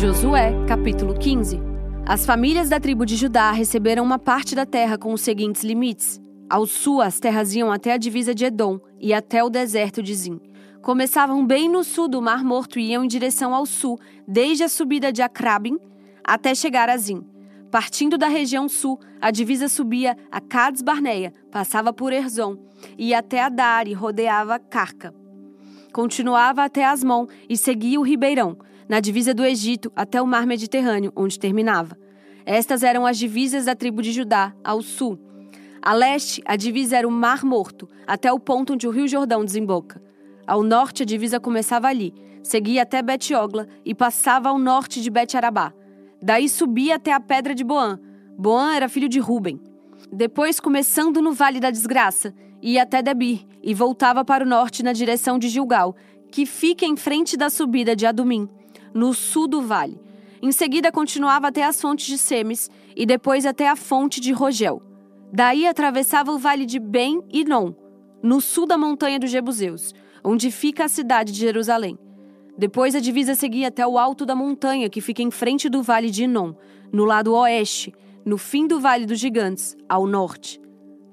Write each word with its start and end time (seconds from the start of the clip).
Josué, 0.00 0.52
capítulo 0.68 1.12
15. 1.18 1.60
As 2.06 2.24
famílias 2.24 2.68
da 2.68 2.78
tribo 2.78 3.04
de 3.04 3.16
Judá 3.16 3.50
receberam 3.50 4.04
uma 4.04 4.16
parte 4.16 4.54
da 4.54 4.64
terra 4.64 4.96
com 4.96 5.12
os 5.12 5.20
seguintes 5.20 5.64
limites. 5.64 6.20
Ao 6.48 6.66
sul, 6.66 7.00
as 7.00 7.18
terras 7.18 7.52
iam 7.52 7.72
até 7.72 7.92
a 7.92 7.96
divisa 7.96 8.32
de 8.32 8.44
Edom 8.44 8.78
e 9.00 9.12
até 9.12 9.42
o 9.42 9.50
deserto 9.50 10.00
de 10.00 10.14
Zin. 10.14 10.40
Começavam 10.82 11.44
bem 11.44 11.68
no 11.68 11.82
sul 11.82 12.06
do 12.06 12.22
Mar 12.22 12.44
Morto 12.44 12.78
e 12.78 12.92
iam 12.92 13.02
em 13.02 13.08
direção 13.08 13.52
ao 13.52 13.66
sul, 13.66 13.98
desde 14.24 14.62
a 14.62 14.68
subida 14.68 15.12
de 15.12 15.20
Acrabim 15.20 15.76
até 16.22 16.54
chegar 16.54 16.88
a 16.88 16.96
Zin. 16.96 17.26
Partindo 17.68 18.16
da 18.16 18.28
região 18.28 18.68
sul, 18.68 19.00
a 19.20 19.32
divisa 19.32 19.68
subia 19.68 20.16
a 20.30 20.40
Cades 20.40 20.80
Barneia, 20.80 21.34
passava 21.50 21.92
por 21.92 22.12
Erzon, 22.12 22.56
ia 22.96 23.18
até 23.18 23.42
Adar 23.42 23.88
e 23.88 23.94
rodeava 23.94 24.60
Carca. 24.60 25.12
Continuava 25.92 26.62
até 26.62 26.84
Asmon 26.84 27.26
e 27.48 27.56
seguia 27.56 27.98
o 27.98 28.04
Ribeirão, 28.04 28.56
na 28.88 29.00
divisa 29.00 29.34
do 29.34 29.44
Egito 29.44 29.92
até 29.94 30.20
o 30.22 30.26
mar 30.26 30.46
Mediterrâneo, 30.46 31.12
onde 31.14 31.38
terminava. 31.38 31.96
Estas 32.46 32.82
eram 32.82 33.04
as 33.04 33.18
divisas 33.18 33.66
da 33.66 33.74
tribo 33.74 34.00
de 34.00 34.10
Judá, 34.10 34.54
ao 34.64 34.80
sul. 34.80 35.18
A 35.82 35.92
leste, 35.92 36.42
a 36.46 36.56
divisa 36.56 36.96
era 36.96 37.06
o 37.06 37.10
Mar 37.10 37.44
Morto, 37.44 37.88
até 38.06 38.32
o 38.32 38.40
ponto 38.40 38.72
onde 38.72 38.88
o 38.88 38.90
rio 38.90 39.06
Jordão 39.06 39.44
desemboca. 39.44 40.02
Ao 40.46 40.62
norte, 40.62 41.02
a 41.02 41.06
divisa 41.06 41.38
começava 41.38 41.88
ali, 41.88 42.14
seguia 42.42 42.82
até 42.82 43.02
Bet-Ogla 43.02 43.68
e 43.84 43.94
passava 43.94 44.48
ao 44.48 44.58
norte 44.58 45.02
de 45.02 45.10
Bet-Arabá. 45.10 45.72
Daí 46.22 46.48
subia 46.48 46.96
até 46.96 47.12
a 47.12 47.20
pedra 47.20 47.54
de 47.54 47.62
Boã. 47.62 48.00
Boã 48.36 48.74
era 48.74 48.88
filho 48.88 49.08
de 49.08 49.20
Ruben. 49.20 49.60
Depois, 50.10 50.58
começando 50.58 51.20
no 51.20 51.32
Vale 51.32 51.60
da 51.60 51.70
Desgraça, 51.70 52.34
ia 52.62 52.82
até 52.82 53.02
Debir 53.02 53.46
e 53.62 53.74
voltava 53.74 54.24
para 54.24 54.44
o 54.44 54.48
norte 54.48 54.82
na 54.82 54.92
direção 54.92 55.38
de 55.38 55.48
Gilgal, 55.48 55.94
que 56.30 56.46
fica 56.46 56.86
em 56.86 56.96
frente 56.96 57.36
da 57.36 57.50
subida 57.50 57.94
de 57.94 58.06
Adumim 58.06 58.48
no 58.94 59.12
sul 59.14 59.48
do 59.48 59.62
vale. 59.62 60.00
Em 60.40 60.52
seguida, 60.52 60.92
continuava 60.92 61.48
até 61.48 61.64
as 61.64 61.80
fontes 61.80 62.06
de 62.06 62.18
Semes 62.18 62.70
e 62.96 63.04
depois 63.04 63.44
até 63.44 63.68
a 63.68 63.76
fonte 63.76 64.20
de 64.20 64.32
Rogel. 64.32 64.82
Daí 65.32 65.66
atravessava 65.66 66.32
o 66.32 66.38
vale 66.38 66.64
de 66.64 66.78
Ben 66.78 67.22
e 67.32 67.44
Non, 67.44 67.74
no 68.22 68.40
sul 68.40 68.66
da 68.66 68.78
montanha 68.78 69.18
dos 69.18 69.30
Jebuseus, 69.30 69.94
onde 70.24 70.50
fica 70.50 70.84
a 70.84 70.88
cidade 70.88 71.32
de 71.32 71.40
Jerusalém. 71.40 71.98
Depois 72.56 72.94
a 72.94 73.00
divisa 73.00 73.34
seguia 73.34 73.68
até 73.68 73.86
o 73.86 73.96
alto 73.96 74.26
da 74.26 74.34
montanha 74.34 74.88
que 74.88 75.00
fica 75.00 75.22
em 75.22 75.30
frente 75.30 75.68
do 75.68 75.80
vale 75.80 76.10
de 76.10 76.24
Inon, 76.24 76.54
no 76.92 77.04
lado 77.04 77.32
oeste, 77.34 77.94
no 78.24 78.36
fim 78.36 78.66
do 78.66 78.80
vale 78.80 79.06
dos 79.06 79.20
gigantes, 79.20 79.76
ao 79.88 80.06
norte. 80.06 80.60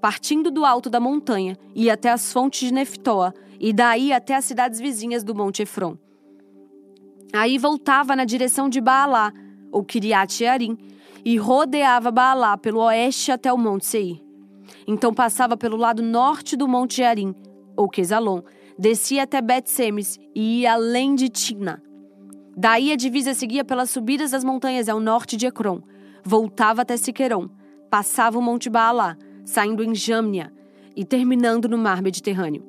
Partindo 0.02 0.50
do 0.50 0.66
alto 0.66 0.90
da 0.90 1.00
montanha, 1.00 1.56
ia 1.76 1.94
até 1.94 2.10
as 2.10 2.34
fontes 2.34 2.68
de 2.68 2.74
Neftoa 2.74 3.34
e 3.60 3.72
daí 3.72 4.12
até 4.12 4.36
as 4.36 4.46
cidades 4.46 4.80
vizinhas 4.80 5.24
do 5.24 5.36
Monte 5.36 5.62
Efron. 5.62 5.98
Aí 7.34 7.58
voltava 7.58 8.16
na 8.16 8.26
direção 8.26 8.70
de 8.70 8.80
Baalá, 8.80 9.34
ou 9.72 9.84
Kiriat 9.84 10.34
Jearim, 10.34 10.78
e 11.24 11.38
rodeava 11.38 12.12
Baalá 12.12 12.58
pelo 12.58 12.82
oeste 12.82 13.32
até 13.32 13.52
o 13.52 13.58
Monte 13.58 13.86
Seir. 13.86 14.22
Então 14.88 15.14
passava 15.14 15.58
pelo 15.58 15.76
lado 15.76 16.02
norte 16.02 16.56
do 16.56 16.68
Monte 16.68 16.98
Jearim, 16.98 17.36
ou 17.76 17.90
Quesalon, 17.90 18.42
descia 18.78 19.24
até 19.24 19.42
Bet-Semes 19.42 20.20
e 20.34 20.62
ia 20.62 20.74
além 20.74 21.16
de 21.16 21.30
Tina. 21.30 21.82
Daí 22.56 22.92
a 22.92 22.96
divisa 22.96 23.34
seguia 23.34 23.66
pelas 23.66 23.90
subidas 23.90 24.32
das 24.32 24.44
montanhas 24.44 24.88
ao 24.88 25.00
norte 25.00 25.36
de 25.36 25.46
Ecrom, 25.46 25.82
voltava 26.24 26.84
até 26.84 26.96
Siqueron, 26.96 27.50
passava 27.90 28.40
o 28.40 28.42
Monte 28.42 28.70
Baalá, 28.70 29.18
saindo 29.44 29.84
em 29.84 29.94
Jamnia 29.94 30.54
e 30.96 31.04
terminando 31.04 31.68
no 31.68 31.78
Mar 31.78 32.02
Mediterrâneo. 32.02 32.64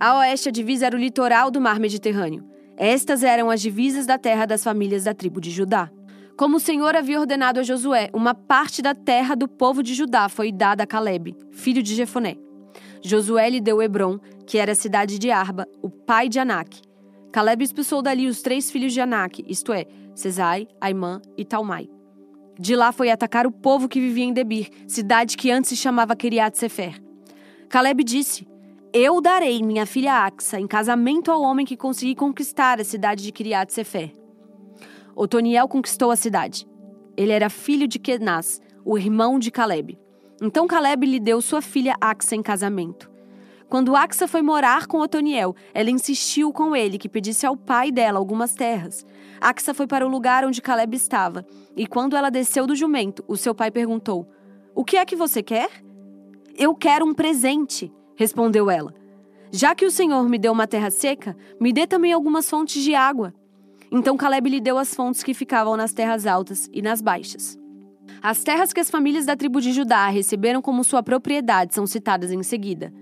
A 0.00 0.18
oeste 0.18 0.48
a 0.48 0.52
divisa 0.52 0.86
era 0.86 0.96
o 0.96 0.98
litoral 0.98 1.50
do 1.50 1.60
Mar 1.60 1.78
Mediterrâneo. 1.78 2.44
Estas 2.76 3.22
eram 3.22 3.50
as 3.50 3.60
divisas 3.60 4.06
da 4.06 4.18
terra 4.18 4.46
das 4.46 4.64
famílias 4.64 5.04
da 5.04 5.14
tribo 5.14 5.40
de 5.40 5.50
Judá. 5.50 5.90
Como 6.36 6.56
o 6.56 6.60
Senhor 6.60 6.96
havia 6.96 7.20
ordenado 7.20 7.60
a 7.60 7.62
Josué, 7.62 8.08
uma 8.12 8.34
parte 8.34 8.80
da 8.80 8.94
terra 8.94 9.34
do 9.34 9.46
povo 9.46 9.82
de 9.82 9.94
Judá 9.94 10.28
foi 10.28 10.50
dada 10.50 10.84
a 10.84 10.86
Caleb, 10.86 11.36
filho 11.50 11.82
de 11.82 11.94
Jefoné. 11.94 12.36
Josué 13.04 13.50
lhe 13.50 13.60
deu 13.60 13.82
Hebron, 13.82 14.18
que 14.46 14.58
era 14.58 14.72
a 14.72 14.76
cidade 14.76 15.18
de 15.18 15.30
Arba, 15.30 15.66
o 15.82 15.90
pai 15.90 16.28
de 16.28 16.38
Anak. 16.38 16.80
Caleb 17.32 17.62
expulsou 17.62 18.02
dali 18.02 18.26
os 18.26 18.42
três 18.42 18.70
filhos 18.70 18.92
de 18.92 19.00
Anak, 19.00 19.44
isto 19.46 19.72
é, 19.72 19.86
Cesai, 20.14 20.68
Aimã 20.80 21.20
e 21.36 21.44
Talmai. 21.44 21.88
De 22.58 22.76
lá 22.76 22.92
foi 22.92 23.10
atacar 23.10 23.46
o 23.46 23.52
povo 23.52 23.88
que 23.88 24.00
vivia 24.00 24.24
em 24.24 24.32
Debir, 24.32 24.68
cidade 24.86 25.36
que 25.36 25.50
antes 25.50 25.70
se 25.70 25.76
chamava 25.76 26.16
Kiriat 26.16 26.56
Sefer. 26.58 27.00
Caleb 27.68 28.04
disse: 28.04 28.46
eu 28.92 29.22
darei 29.22 29.62
minha 29.62 29.86
filha 29.86 30.26
Axa 30.26 30.60
em 30.60 30.66
casamento 30.66 31.30
ao 31.30 31.40
homem 31.40 31.64
que 31.64 31.76
conseguir 31.76 32.14
conquistar 32.14 32.78
a 32.78 32.84
cidade 32.84 33.22
de 33.22 33.32
Kiriat 33.32 33.72
Sefer. 33.72 34.14
Otoniel 35.16 35.66
conquistou 35.66 36.10
a 36.10 36.16
cidade. 36.16 36.68
Ele 37.16 37.32
era 37.32 37.48
filho 37.48 37.88
de 37.88 37.98
Kenaz, 37.98 38.60
o 38.84 38.98
irmão 38.98 39.38
de 39.38 39.50
Caleb. 39.50 39.98
Então 40.42 40.66
Caleb 40.66 41.06
lhe 41.06 41.18
deu 41.18 41.40
sua 41.40 41.62
filha 41.62 41.94
Axa 42.00 42.36
em 42.36 42.42
casamento. 42.42 43.10
Quando 43.66 43.96
Axa 43.96 44.28
foi 44.28 44.42
morar 44.42 44.86
com 44.86 45.00
Otoniel, 45.00 45.56
ela 45.72 45.90
insistiu 45.90 46.52
com 46.52 46.76
ele 46.76 46.98
que 46.98 47.08
pedisse 47.08 47.46
ao 47.46 47.56
pai 47.56 47.90
dela 47.90 48.18
algumas 48.18 48.54
terras. 48.54 49.06
Axa 49.40 49.72
foi 49.72 49.86
para 49.86 50.06
o 50.06 50.10
lugar 50.10 50.44
onde 50.44 50.60
Caleb 50.60 50.94
estava, 50.94 51.46
e 51.74 51.86
quando 51.86 52.14
ela 52.14 52.30
desceu 52.30 52.66
do 52.66 52.76
jumento, 52.76 53.24
o 53.26 53.38
seu 53.38 53.54
pai 53.54 53.70
perguntou: 53.70 54.28
O 54.74 54.84
que 54.84 54.98
é 54.98 55.06
que 55.06 55.16
você 55.16 55.42
quer? 55.42 55.70
Eu 56.54 56.74
quero 56.74 57.06
um 57.06 57.14
presente, 57.14 57.90
Respondeu 58.16 58.70
ela: 58.70 58.94
Já 59.50 59.74
que 59.74 59.86
o 59.86 59.90
Senhor 59.90 60.28
me 60.28 60.38
deu 60.38 60.52
uma 60.52 60.66
terra 60.66 60.90
seca, 60.90 61.36
me 61.60 61.72
dê 61.72 61.86
também 61.86 62.12
algumas 62.12 62.48
fontes 62.48 62.82
de 62.82 62.94
água. 62.94 63.34
Então 63.90 64.16
Caleb 64.16 64.48
lhe 64.48 64.60
deu 64.60 64.78
as 64.78 64.94
fontes 64.94 65.22
que 65.22 65.34
ficavam 65.34 65.76
nas 65.76 65.92
terras 65.92 66.26
altas 66.26 66.68
e 66.72 66.80
nas 66.80 67.02
baixas. 67.02 67.58
As 68.22 68.42
terras 68.42 68.72
que 68.72 68.80
as 68.80 68.90
famílias 68.90 69.26
da 69.26 69.36
tribo 69.36 69.60
de 69.60 69.72
Judá 69.72 70.08
receberam 70.08 70.62
como 70.62 70.84
sua 70.84 71.02
propriedade 71.02 71.74
são 71.74 71.86
citadas 71.86 72.32
em 72.32 72.42
seguida. 72.42 72.92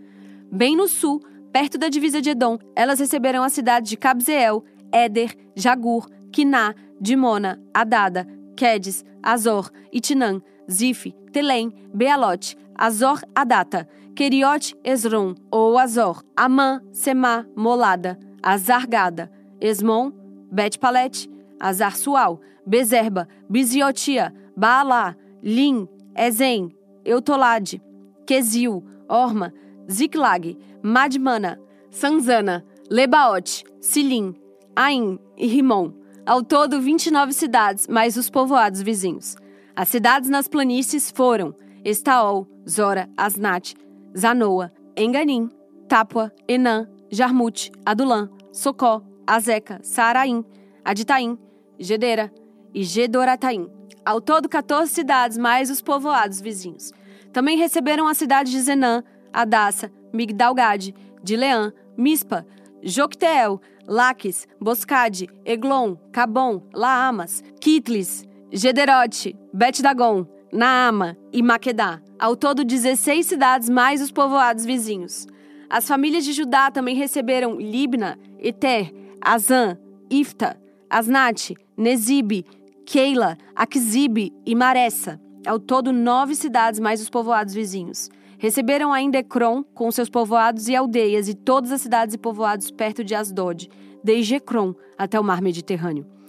Bem 0.50 0.76
no 0.76 0.88
sul, 0.88 1.22
perto 1.52 1.78
da 1.78 1.88
divisa 1.88 2.20
de 2.20 2.30
Edom, 2.30 2.58
elas 2.74 2.98
receberam 2.98 3.42
a 3.42 3.48
cidade 3.48 3.88
de 3.88 3.96
Cabzeel, 3.96 4.64
Éder, 4.92 5.34
Jagur, 5.54 6.08
Quiná, 6.32 6.74
Dimona, 7.00 7.60
Adada, 7.72 8.26
Quedes, 8.56 9.04
Azor, 9.22 9.70
Itinã, 9.92 10.40
Zif, 10.70 11.12
Telém, 11.32 11.72
Bealote, 11.92 12.56
Azor 12.74 13.20
Adata, 13.34 13.88
Keriot 14.14 14.74
Esron, 14.84 15.34
ou 15.50 15.78
Azor, 15.78 16.22
Amã, 16.36 16.80
Semá, 16.92 17.46
Molada, 17.56 18.18
Azargada, 18.42 19.30
Esmon, 19.60 20.12
Bet-Palet, 20.50 21.28
Azar-Sual, 21.58 22.40
Bezerba, 22.66 23.28
Biziotia, 23.48 24.32
Baalá, 24.56 25.14
Lim, 25.42 25.88
Ezen, 26.16 26.70
Eutolade, 27.04 27.82
Quesil, 28.26 28.84
Orma, 29.08 29.52
Ziklag, 29.90 30.56
Madmana, 30.82 31.58
Sanzana, 31.90 32.64
Lebaote, 32.90 33.64
Silim, 33.80 34.34
Ain 34.76 35.18
e 35.36 35.46
Rimon. 35.46 35.92
Ao 36.26 36.42
todo, 36.42 36.80
29 36.80 37.32
cidades, 37.32 37.88
mais 37.88 38.16
os 38.16 38.30
povoados 38.30 38.82
vizinhos. 38.82 39.36
As 39.80 39.88
cidades 39.88 40.28
nas 40.28 40.46
planícies 40.46 41.10
foram 41.10 41.54
Estaol, 41.82 42.46
Zora, 42.68 43.08
Asnat, 43.16 43.72
Zanoa, 44.14 44.70
Enganim, 44.94 45.48
Tapua, 45.88 46.30
Enã, 46.46 46.86
Jarmute, 47.10 47.72
Adulã, 47.86 48.28
Socó, 48.52 49.02
Azeca, 49.26 49.80
Saaraim, 49.82 50.44
Aditaim, 50.84 51.38
Gedera 51.78 52.30
e 52.74 52.84
Gedorataim. 52.84 53.70
Ao 54.04 54.20
todo, 54.20 54.50
14 54.50 54.92
cidades, 54.92 55.38
mais 55.38 55.70
os 55.70 55.80
povoados 55.80 56.42
vizinhos. 56.42 56.92
Também 57.32 57.56
receberam 57.56 58.06
a 58.06 58.12
cidade 58.12 58.50
de 58.50 58.60
Zenã, 58.60 59.02
Adassa, 59.32 59.90
Migdalgade, 60.12 60.94
Dileã, 61.22 61.72
Mispa, 61.96 62.46
Jocteel, 62.82 63.58
Laques, 63.88 64.46
Boscade, 64.60 65.26
Eglon, 65.42 65.96
Cabon, 66.12 66.68
Laamas, 66.74 67.42
Kitlis, 67.58 68.28
Gederote, 68.52 69.36
Bet-Dagon, 69.52 70.26
Naama 70.52 71.16
e 71.32 71.40
Maquedá. 71.40 72.00
Ao 72.18 72.34
todo, 72.34 72.64
16 72.64 73.24
cidades 73.24 73.68
mais 73.68 74.02
os 74.02 74.10
povoados 74.10 74.64
vizinhos. 74.64 75.26
As 75.68 75.86
famílias 75.86 76.24
de 76.24 76.32
Judá 76.32 76.68
também 76.68 76.96
receberam 76.96 77.60
Libna, 77.60 78.18
Eter, 78.40 78.92
Azan, 79.20 79.78
Ifta, 80.10 80.60
Asnate, 80.90 81.56
Nezibe, 81.76 82.44
Keila, 82.84 83.38
Aquisibe 83.54 84.32
e 84.44 84.56
Maressa. 84.56 85.20
Ao 85.46 85.60
todo, 85.60 85.92
nove 85.92 86.34
cidades 86.34 86.80
mais 86.80 87.00
os 87.00 87.08
povoados 87.08 87.54
vizinhos. 87.54 88.10
Receberam 88.36 88.92
ainda 88.92 89.18
Ecrom, 89.18 89.62
com 89.62 89.92
seus 89.92 90.10
povoados 90.10 90.66
e 90.66 90.74
aldeias, 90.74 91.28
e 91.28 91.34
todas 91.34 91.70
as 91.70 91.82
cidades 91.82 92.16
e 92.16 92.18
povoados 92.18 92.70
perto 92.72 93.04
de 93.04 93.14
Asdod, 93.14 93.70
desde 94.02 94.34
Ecrom 94.34 94.74
até 94.98 95.20
o 95.20 95.24
mar 95.24 95.40
Mediterrâneo 95.40 96.19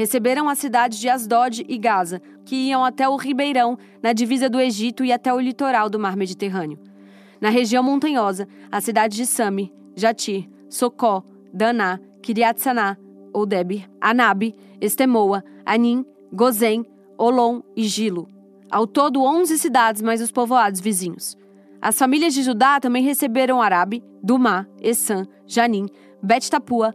receberam 0.00 0.48
as 0.48 0.58
cidades 0.58 0.98
de 0.98 1.10
Asdod 1.10 1.62
e 1.68 1.76
Gaza, 1.76 2.22
que 2.46 2.56
iam 2.56 2.82
até 2.82 3.06
o 3.06 3.16
Ribeirão, 3.16 3.76
na 4.02 4.14
divisa 4.14 4.48
do 4.48 4.58
Egito 4.58 5.04
e 5.04 5.12
até 5.12 5.30
o 5.30 5.38
litoral 5.38 5.90
do 5.90 5.98
Mar 5.98 6.16
Mediterrâneo. 6.16 6.78
Na 7.38 7.50
região 7.50 7.82
montanhosa, 7.82 8.48
a 8.72 8.80
cidade 8.80 9.14
de 9.14 9.26
Sami, 9.26 9.70
Jatir, 9.94 10.48
Socó, 10.70 11.22
Daná, 11.52 12.00
Kiriat 12.22 12.62
Saná, 12.62 12.96
ou 13.30 13.44
Debir, 13.44 13.90
Anabe, 14.00 14.54
Estemoa, 14.80 15.44
Anim, 15.66 16.02
Gozém, 16.32 16.82
Olom 17.18 17.60
e 17.76 17.84
Gilo. 17.84 18.26
Ao 18.70 18.86
todo, 18.86 19.22
11 19.22 19.58
cidades, 19.58 20.00
mais 20.00 20.22
os 20.22 20.32
povoados 20.32 20.80
vizinhos. 20.80 21.36
As 21.78 21.98
famílias 21.98 22.32
de 22.32 22.42
Judá 22.42 22.80
também 22.80 23.04
receberam 23.04 23.60
Arabe, 23.60 24.02
Dumá, 24.22 24.66
Essan, 24.80 25.26
Janim, 25.46 25.90
Bet-Tapua, 26.22 26.94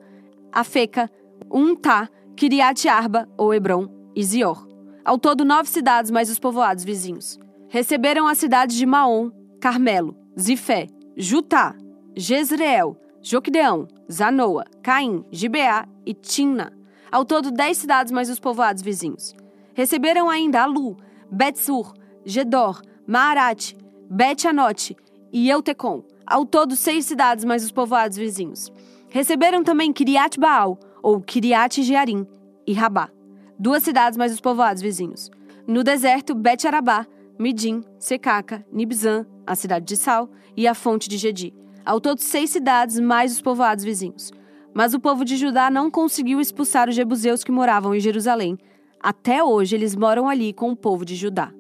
Afeca, 0.52 1.08
Untá, 1.52 2.10
Kiriat 2.36 2.90
Arba 2.90 3.30
ou 3.38 3.54
Hebron 3.54 3.88
e 4.14 4.22
Zior. 4.22 4.68
Ao 5.06 5.18
todo, 5.18 5.46
nove 5.46 5.70
cidades, 5.70 6.12
mais 6.12 6.30
os 6.30 6.38
povoados 6.38 6.84
vizinhos. 6.84 7.40
Receberam 7.70 8.28
as 8.28 8.38
cidades 8.38 8.76
de 8.76 8.86
Maom, 8.86 9.32
Carmelo, 9.62 10.18
Zifé, 10.38 10.88
Jutá, 11.16 11.74
Jezreel, 12.14 12.98
Joquideão, 13.22 13.88
Zanoa, 14.12 14.66
Caim, 14.84 15.24
Gibeá 15.32 15.88
e 16.06 16.14
Timna. 16.14 16.74
Ao 17.10 17.24
todo, 17.24 17.52
dez 17.52 17.78
cidades, 17.78 18.12
mais 18.12 18.30
os 18.30 18.40
povoados 18.40 18.84
vizinhos. 18.84 19.34
Receberam 19.74 20.30
ainda 20.30 20.64
Alu, 20.64 20.98
Betsur, 21.32 21.94
Gedor, 22.26 22.82
Maarat, 23.08 23.74
Bet-Anote 24.10 24.96
e 25.32 25.50
Eutecom. 25.50 26.04
Ao 26.28 26.46
todo, 26.46 26.76
seis 26.76 27.06
cidades, 27.06 27.46
mais 27.46 27.64
os 27.64 27.72
povoados 27.72 28.18
vizinhos. 28.18 28.72
Receberam 29.10 29.64
também 29.64 29.94
Kiriat 29.94 30.38
Baal, 30.38 30.78
ou 31.06 31.22
Kiriat 31.22 31.84
Jearim, 31.84 32.26
e 32.66 32.74
Rabá. 32.74 33.12
Duas 33.60 33.84
cidades, 33.84 34.18
mais 34.18 34.34
os 34.34 34.42
povoados 34.42 34.82
vizinhos. 34.82 35.30
No 35.68 35.84
deserto, 35.84 36.34
Bet-Arabá, 36.34 37.06
Midim, 37.38 37.84
Secaca, 38.00 38.66
Nibzan, 38.74 39.24
a 39.46 39.54
cidade 39.54 39.86
de 39.86 39.96
Sal, 39.96 40.28
e 40.58 40.68
a 40.68 40.74
fonte 40.74 41.08
de 41.08 41.18
Gedi. 41.18 41.54
Ao 41.86 42.02
todo, 42.02 42.22
seis 42.22 42.50
cidades, 42.50 43.00
mais 43.00 43.34
os 43.34 43.40
povoados 43.40 43.84
vizinhos. 43.84 44.32
Mas 44.74 44.96
o 44.96 45.00
povo 45.00 45.24
de 45.24 45.38
Judá 45.38 45.70
não 45.70 45.92
conseguiu 45.92 46.42
expulsar 46.42 46.90
os 46.90 46.96
jebuseus 46.96 47.44
que 47.44 47.52
moravam 47.52 47.94
em 47.94 48.00
Jerusalém. 48.00 48.58
Até 49.00 49.44
hoje, 49.44 49.76
eles 49.76 49.96
moram 49.96 50.28
ali 50.28 50.54
com 50.54 50.72
o 50.72 50.76
povo 50.76 51.06
de 51.06 51.16
Judá. 51.16 51.54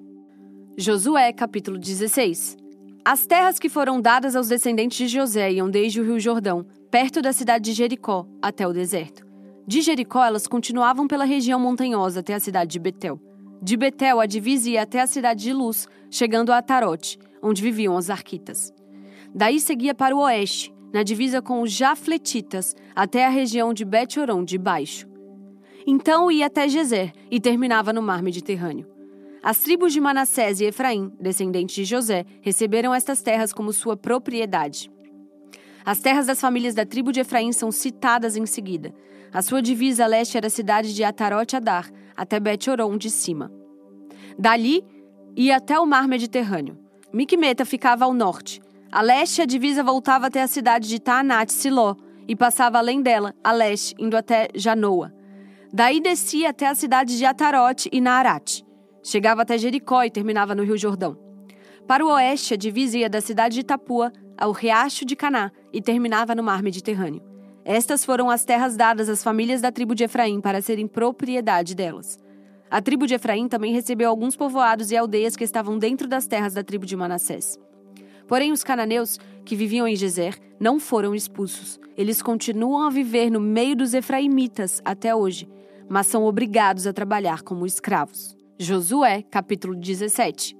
Josué, 0.75 1.31
capítulo 1.31 1.77
16. 1.77 2.57
As 3.05 3.27
terras 3.27 3.59
que 3.59 3.69
foram 3.69 4.01
dadas 4.01 4.35
aos 4.35 4.47
descendentes 4.47 4.97
de 4.97 5.07
José 5.07 5.51
iam 5.51 5.69
desde 5.69 6.01
o 6.01 6.03
rio 6.03 6.19
Jordão, 6.19 6.65
perto 6.89 7.21
da 7.21 7.31
cidade 7.31 7.65
de 7.65 7.73
Jericó, 7.73 8.25
até 8.41 8.67
o 8.67 8.73
deserto. 8.73 9.24
De 9.67 9.81
Jericó, 9.81 10.23
elas 10.23 10.45
continuavam 10.45 11.07
pela 11.07 11.25
região 11.25 11.59
montanhosa 11.59 12.19
até 12.19 12.35
a 12.35 12.39
cidade 12.39 12.71
de 12.71 12.79
Betel. 12.79 13.19
De 13.61 13.75
Betel, 13.75 14.19
a 14.19 14.27
divisa 14.27 14.69
ia 14.69 14.83
até 14.83 15.01
a 15.01 15.07
cidade 15.07 15.41
de 15.41 15.53
Luz, 15.53 15.87
chegando 16.11 16.51
a 16.51 16.57
Atarote, 16.57 17.17
onde 17.41 17.63
viviam 17.63 17.95
os 17.95 18.11
arquitas. 18.11 18.71
Daí 19.33 19.59
seguia 19.59 19.95
para 19.95 20.15
o 20.15 20.19
oeste, 20.19 20.71
na 20.93 21.01
divisa 21.01 21.41
com 21.41 21.61
os 21.61 21.71
Jafletitas, 21.71 22.75
até 22.95 23.25
a 23.25 23.29
região 23.29 23.73
de 23.73 23.83
Bet-Oron 23.83 24.43
de 24.43 24.57
baixo. 24.57 25.07
Então 25.87 26.31
ia 26.31 26.45
até 26.45 26.69
Gezer 26.69 27.11
e 27.31 27.39
terminava 27.39 27.91
no 27.91 28.01
mar 28.01 28.21
Mediterrâneo. 28.21 28.87
As 29.41 29.59
tribos 29.59 29.93
de 29.93 29.99
Manassés 29.99 30.59
e 30.59 30.65
Efraim, 30.65 31.11
descendentes 31.19 31.75
de 31.75 31.85
José, 31.85 32.25
receberam 32.41 32.93
estas 32.93 33.21
terras 33.21 33.51
como 33.51 33.73
sua 33.73 33.97
propriedade. 33.97 34.91
As 35.85 35.99
terras 35.99 36.25
das 36.25 36.41
famílias 36.41 36.73
da 36.73 36.83
tribo 36.83 37.11
de 37.11 37.19
Efraim 37.19 37.51
são 37.51 37.71
citadas 37.71 38.35
em 38.35 38.45
seguida. 38.47 38.91
A 39.31 39.41
sua 39.43 39.61
divisa 39.61 40.07
leste 40.07 40.35
era 40.35 40.47
a 40.47 40.49
cidade 40.49 40.95
de 40.95 41.03
Atarote 41.03 41.55
Adar, 41.55 41.91
até 42.17 42.39
Bet-Oron 42.39 42.97
de 42.97 43.11
cima. 43.11 43.51
Dali, 44.39 44.83
ia 45.35 45.57
até 45.57 45.79
o 45.79 45.85
mar 45.85 46.07
Mediterrâneo. 46.07 46.77
Miquimeta 47.13 47.63
ficava 47.65 48.05
ao 48.05 48.13
norte. 48.13 48.59
A 48.91 49.01
leste, 49.01 49.41
a 49.41 49.45
divisa 49.45 49.83
voltava 49.83 50.27
até 50.27 50.41
a 50.41 50.47
cidade 50.47 50.89
de 50.89 50.99
Taanat 50.99 51.51
Siló 51.51 51.95
e 52.27 52.35
passava 52.35 52.79
além 52.79 53.01
dela, 53.01 53.35
a 53.43 53.51
leste, 53.51 53.93
indo 53.99 54.17
até 54.17 54.47
Janoa. 54.55 55.13
Daí 55.71 56.01
descia 56.01 56.49
até 56.49 56.67
a 56.67 56.73
cidade 56.73 57.15
de 57.15 57.25
Atarote 57.25 57.89
e 57.91 58.01
Naarat. 58.01 58.63
Chegava 59.03 59.43
até 59.43 59.55
Jericó 59.57 60.03
e 60.03 60.09
terminava 60.09 60.55
no 60.55 60.63
Rio 60.63 60.77
Jordão. 60.77 61.15
Para 61.87 62.03
o 62.03 62.09
oeste, 62.09 62.55
a 62.55 62.57
divisa 62.57 62.97
ia 62.97 63.09
da 63.09 63.21
cidade 63.21 63.55
de 63.55 63.63
Tapua 63.63 64.11
ao 64.37 64.51
riacho 64.51 65.05
de 65.05 65.15
Caná 65.15 65.51
e 65.71 65.81
terminava 65.81 66.35
no 66.35 66.43
mar 66.43 66.61
Mediterrâneo. 66.61 67.21
Estas 67.63 68.05
foram 68.05 68.29
as 68.29 68.45
terras 68.45 68.75
dadas 68.75 69.09
às 69.09 69.23
famílias 69.23 69.61
da 69.61 69.71
tribo 69.71 69.95
de 69.95 70.03
Efraim 70.03 70.39
para 70.39 70.61
serem 70.61 70.87
propriedade 70.87 71.73
delas. 71.73 72.19
A 72.69 72.81
tribo 72.81 73.07
de 73.07 73.15
Efraim 73.15 73.47
também 73.47 73.73
recebeu 73.73 74.09
alguns 74.09 74.35
povoados 74.35 74.91
e 74.91 74.97
aldeias 74.97 75.35
que 75.35 75.43
estavam 75.43 75.77
dentro 75.77 76.07
das 76.07 76.27
terras 76.27 76.53
da 76.53 76.63
tribo 76.63 76.85
de 76.85 76.95
Manassés. 76.95 77.59
Porém, 78.27 78.51
os 78.51 78.63
cananeus, 78.63 79.19
que 79.43 79.55
viviam 79.55 79.87
em 79.87 79.95
Gezer, 79.95 80.37
não 80.59 80.79
foram 80.79 81.13
expulsos. 81.13 81.79
Eles 81.97 82.21
continuam 82.21 82.87
a 82.87 82.89
viver 82.89 83.29
no 83.29 83.39
meio 83.39 83.75
dos 83.75 83.93
efraimitas 83.93 84.81
até 84.83 85.15
hoje, 85.15 85.47
mas 85.87 86.07
são 86.07 86.23
obrigados 86.23 86.87
a 86.87 86.93
trabalhar 86.93 87.41
como 87.43 87.65
escravos. 87.65 88.35
Josué, 88.57 89.23
capítulo 89.23 89.75
17. 89.75 90.55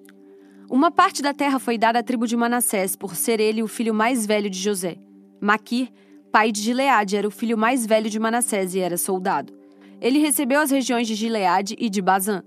Uma 0.70 0.90
parte 0.90 1.22
da 1.22 1.34
terra 1.34 1.60
foi 1.60 1.78
dada 1.78 2.00
à 2.00 2.04
tribo 2.04 2.26
de 2.26 2.36
Manassés, 2.36 2.96
por 2.96 3.16
ser 3.16 3.40
ele 3.40 3.62
o 3.62 3.68
filho 3.68 3.94
mais 3.94 4.26
velho 4.26 4.50
de 4.50 4.58
José. 4.58 4.98
Maquir, 5.40 5.90
pai 6.32 6.52
de 6.52 6.62
Gileade, 6.62 7.16
era 7.16 7.28
o 7.28 7.32
filho 7.32 7.58
mais 7.58 7.86
velho 7.86 8.10
de 8.10 8.20
Manassés 8.20 8.74
e 8.74 8.80
era 8.80 8.98
soldado. 8.98 9.54
Ele 10.02 10.20
recebeu 10.20 10.60
as 10.60 10.72
regiões 10.72 11.08
de 11.08 11.16
Gileade 11.16 11.76
e 11.78 11.90
de 11.90 12.02
Bazã. 12.02 12.44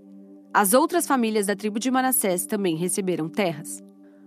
As 0.53 0.75
outras 0.75 1.07
famílias 1.07 1.47
da 1.47 1.55
tribo 1.55 1.79
de 1.79 1.91
Manassés 1.91 2.45
também 2.45 2.77
receberam 2.77 3.29
terras. 3.29 3.83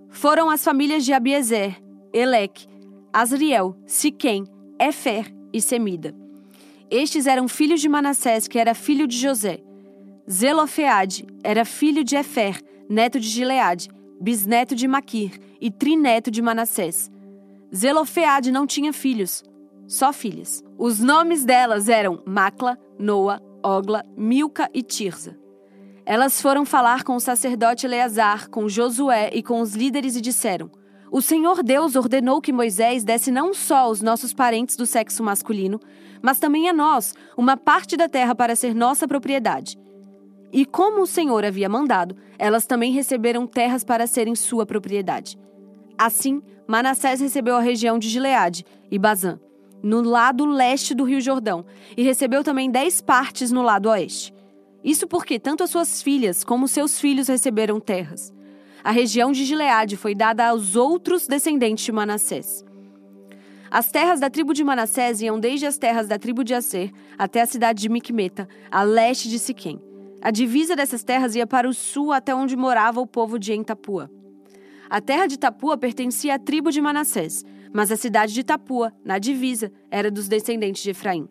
Foram 0.10 0.50
as 0.50 0.64
famílias 0.64 1.04
de 1.04 1.14
Abiezer, 1.14 1.82
Eleque, 2.14 2.68
Asriel, 3.12 3.76
Siquém, 3.86 4.46
Efer 4.80 5.34
e 5.54 5.62
Semida. 5.62 6.16
Estes 6.90 7.28
eram 7.28 7.48
filhos 7.48 7.82
de 7.82 7.90
Manassés, 7.90 8.48
que 8.48 8.58
era 8.58 8.74
filho 8.74 9.06
de 9.06 9.18
José. 9.18 9.60
Zelofeade 10.30 11.26
era 11.44 11.66
filho 11.66 12.04
de 12.04 12.16
Efer, 12.16 12.62
neto 12.92 13.22
de 13.22 13.28
Gileade, 13.30 13.90
bisneto 14.20 14.76
de 14.76 14.86
Maquir 14.86 15.40
e 15.62 15.72
trineto 15.72 16.30
de 16.30 16.42
Manassés. 16.42 17.10
Zelofeade 17.74 18.52
não 18.52 18.68
tinha 18.68 18.92
filhos, 18.92 19.44
só 19.88 20.12
filhas. 20.12 20.62
Os 20.78 21.00
nomes 21.00 21.46
delas 21.46 21.88
eram 21.88 22.22
Macla, 22.26 22.78
Noa, 23.00 23.42
Ogla, 23.64 24.04
Milca 24.18 24.70
e 24.74 24.84
Tirza. 24.84 25.40
Elas 26.06 26.42
foram 26.42 26.66
falar 26.66 27.04
com 27.04 27.16
o 27.16 27.20
sacerdote 27.22 27.86
Eleazar, 27.86 28.50
com 28.50 28.68
Josué 28.68 29.30
e 29.34 29.42
com 29.42 29.62
os 29.62 29.74
líderes 29.74 30.18
e 30.18 30.22
disseram: 30.22 30.70
O 31.10 31.22
Senhor 31.22 31.64
Deus 31.64 31.96
ordenou 31.96 32.42
que 32.42 32.52
Moisés 32.52 33.06
desse 33.06 33.32
não 33.32 33.54
só 33.54 33.78
aos 33.78 34.02
nossos 34.02 34.34
parentes 34.34 34.76
do 34.76 34.86
sexo 34.86 35.24
masculino, 35.24 35.80
mas 36.22 36.40
também 36.40 36.68
a 36.68 36.74
nós, 36.74 37.14
uma 37.38 37.56
parte 37.56 37.96
da 37.96 38.10
terra 38.10 38.36
para 38.36 38.56
ser 38.56 38.76
nossa 38.76 39.08
propriedade. 39.08 39.81
E 40.52 40.66
como 40.66 41.02
o 41.02 41.08
Senhor 41.08 41.46
havia 41.46 41.70
mandado, 41.70 42.16
elas 42.38 42.66
também 42.66 42.92
receberam 42.92 43.48
terras 43.48 43.84
para 43.84 44.06
serem 44.06 44.36
sua 44.36 44.66
propriedade. 44.66 45.40
Assim, 45.98 46.42
Manassés 46.68 47.22
recebeu 47.22 47.56
a 47.56 47.62
região 47.62 47.98
de 47.98 48.10
Gileade 48.10 48.66
e 48.90 48.98
Bazã, 49.00 49.40
no 49.84 50.02
lado 50.02 50.46
leste 50.46 50.94
do 50.94 51.04
Rio 51.04 51.22
Jordão, 51.22 51.66
e 51.96 52.04
recebeu 52.04 52.44
também 52.44 52.70
dez 52.70 53.02
partes 53.02 53.52
no 53.52 53.62
lado 53.62 53.90
oeste. 53.90 54.34
Isso 54.84 55.08
porque 55.08 55.40
tanto 55.40 55.64
as 55.64 55.70
suas 55.70 56.02
filhas 56.02 56.44
como 56.44 56.68
seus 56.68 57.00
filhos 57.00 57.28
receberam 57.28 57.80
terras. 57.80 58.34
A 58.84 58.92
região 58.92 59.32
de 59.32 59.46
Gileade 59.46 59.96
foi 59.96 60.16
dada 60.16 60.48
aos 60.48 60.76
outros 60.76 61.28
descendentes 61.28 61.86
de 61.86 61.92
Manassés. 61.92 62.66
As 63.70 63.92
terras 63.92 64.20
da 64.20 64.30
tribo 64.30 64.54
de 64.54 64.64
Manassés 64.64 65.22
iam 65.22 65.40
desde 65.40 65.66
as 65.66 65.78
terras 65.78 66.08
da 66.08 66.18
tribo 66.18 66.44
de 66.44 66.54
Aser 66.54 66.92
até 67.18 67.42
a 67.42 67.46
cidade 67.46 67.82
de 67.82 67.90
Miquimeta, 67.90 68.50
a 68.70 68.84
leste 68.84 69.30
de 69.30 69.40
Siquém. 69.40 69.80
A 70.22 70.30
divisa 70.30 70.76
dessas 70.76 71.04
terras 71.04 71.36
ia 71.36 71.48
para 71.48 71.68
o 71.68 71.74
sul 71.74 72.12
até 72.12 72.34
onde 72.36 72.56
morava 72.56 73.02
o 73.02 73.08
povo 73.08 73.40
de 73.40 73.54
Entapua. 73.54 74.10
A 74.88 75.02
terra 75.02 75.26
de 75.26 75.40
Tapua 75.40 75.78
pertencia 75.78 76.36
à 76.36 76.40
tribo 76.40 76.70
de 76.70 76.80
Manassés, 76.80 77.44
mas 77.74 77.92
a 77.92 77.96
cidade 77.96 78.32
de 78.32 78.44
Tapua, 78.44 78.94
na 79.04 79.18
divisa, 79.18 79.72
era 79.90 80.12
dos 80.12 80.28
descendentes 80.28 80.84
de 80.84 80.92
Efraim. 80.92 81.28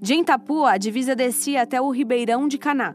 De 0.00 0.14
Entapua, 0.14 0.70
a 0.70 0.78
divisa 0.78 1.14
descia 1.14 1.60
até 1.60 1.78
o 1.78 1.90
ribeirão 1.90 2.48
de 2.48 2.56
Caná. 2.56 2.94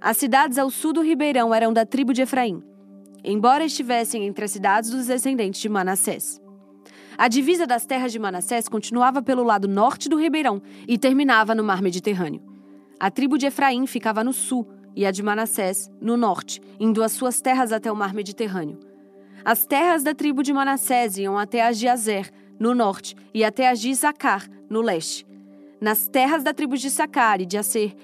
As 0.00 0.16
cidades 0.16 0.56
ao 0.56 0.70
sul 0.70 0.94
do 0.94 1.02
ribeirão 1.02 1.54
eram 1.54 1.70
da 1.70 1.84
tribo 1.84 2.14
de 2.14 2.22
Efraim, 2.22 2.62
embora 3.22 3.64
estivessem 3.64 4.24
entre 4.24 4.46
as 4.46 4.52
cidades 4.52 4.88
dos 4.88 5.06
descendentes 5.06 5.60
de 5.60 5.68
Manassés. 5.68 6.40
A 7.18 7.28
divisa 7.28 7.66
das 7.66 7.84
terras 7.84 8.12
de 8.12 8.18
Manassés 8.18 8.68
continuava 8.68 9.22
pelo 9.22 9.42
lado 9.42 9.68
norte 9.68 10.08
do 10.08 10.16
ribeirão 10.16 10.62
e 10.88 10.96
terminava 10.96 11.54
no 11.54 11.64
mar 11.64 11.82
Mediterrâneo. 11.82 12.55
A 12.98 13.10
tribo 13.10 13.36
de 13.36 13.46
Efraim 13.46 13.86
ficava 13.86 14.24
no 14.24 14.32
sul 14.32 14.66
e 14.94 15.04
a 15.04 15.10
de 15.10 15.22
Manassés 15.22 15.90
no 16.00 16.16
norte, 16.16 16.60
indo 16.80 17.02
as 17.02 17.12
suas 17.12 17.40
terras 17.42 17.70
até 17.70 17.92
o 17.92 17.96
mar 17.96 18.14
Mediterrâneo. 18.14 18.78
As 19.44 19.66
terras 19.66 20.02
da 20.02 20.14
tribo 20.14 20.42
de 20.42 20.52
Manassés 20.52 21.18
iam 21.18 21.38
até 21.38 21.66
as 21.66 21.78
de 21.78 21.86
Azer, 21.86 22.30
no 22.58 22.74
norte, 22.74 23.14
e 23.34 23.44
até 23.44 23.68
as 23.68 23.80
de 23.80 23.90
Isacar, 23.90 24.48
no 24.70 24.80
leste. 24.80 25.26
Nas 25.78 26.08
terras 26.08 26.42
da 26.42 26.54
tribo 26.54 26.76
de 26.76 26.86
Isacar 26.86 27.40
e 27.42 27.46
de 27.46 27.58
Aser, 27.58 27.94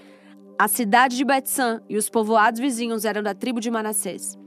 a 0.59 0.69
cidade 0.69 1.17
de 1.17 1.25
Betsã 1.25 1.81
e 1.89 1.97
os 1.97 2.11
povoados 2.11 2.61
vizinhos 2.61 3.07
eram 3.07 3.23
da 3.23 3.35
tribo 3.35 3.61
de 3.61 3.71
Manassés. 3.71 4.39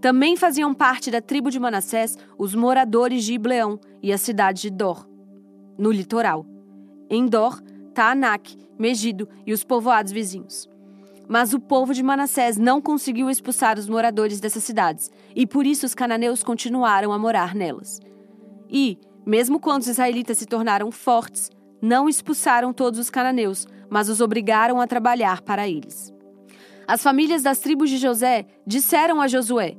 Também 0.00 0.36
faziam 0.36 0.72
parte 0.72 1.10
da 1.10 1.20
tribo 1.20 1.50
de 1.50 1.58
Manassés 1.58 2.16
os 2.38 2.54
moradores 2.54 3.24
de 3.24 3.34
Ibleão 3.34 3.78
e 4.00 4.12
a 4.12 4.16
cidade 4.16 4.62
de 4.62 4.70
Dor, 4.70 5.06
no 5.76 5.90
litoral. 5.90 6.46
Em 7.10 7.26
Dor 7.26 7.60
Taanac, 7.94 8.56
Megido 8.78 9.28
e 9.46 9.52
os 9.52 9.62
povoados 9.62 10.10
vizinhos. 10.10 10.68
Mas 11.28 11.52
o 11.52 11.60
povo 11.60 11.92
de 11.92 12.02
Manassés 12.02 12.56
não 12.56 12.80
conseguiu 12.80 13.28
expulsar 13.28 13.78
os 13.78 13.88
moradores 13.88 14.40
dessas 14.40 14.64
cidades, 14.64 15.10
e 15.36 15.46
por 15.46 15.66
isso 15.66 15.86
os 15.86 15.94
cananeus 15.94 16.42
continuaram 16.42 17.12
a 17.12 17.18
morar 17.18 17.54
nelas. 17.54 18.00
E, 18.68 18.98
mesmo 19.26 19.60
quando 19.60 19.82
os 19.82 19.88
israelitas 19.88 20.38
se 20.38 20.46
tornaram 20.46 20.90
fortes, 20.90 21.50
não 21.80 22.08
expulsaram 22.08 22.72
todos 22.72 22.98
os 22.98 23.10
cananeus, 23.10 23.66
mas 23.88 24.08
os 24.08 24.20
obrigaram 24.20 24.80
a 24.80 24.86
trabalhar 24.86 25.40
para 25.42 25.68
eles. 25.68 26.12
As 26.86 27.02
famílias 27.02 27.42
das 27.42 27.58
tribos 27.58 27.88
de 27.88 27.98
José 27.98 28.46
disseram 28.66 29.20
a 29.20 29.28
Josué: 29.28 29.76